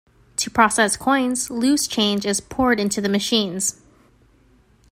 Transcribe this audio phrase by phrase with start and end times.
[0.37, 3.59] To process coins, loose change is poured into the machine.